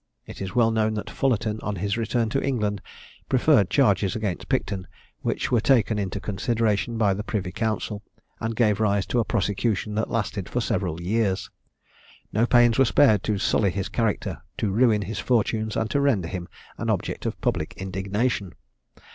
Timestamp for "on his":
1.61-1.95